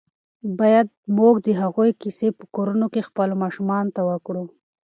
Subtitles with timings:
[0.59, 4.43] باید موږ د هغوی کیسې په کورونو کې خپلو ماشومانو ته وکړو.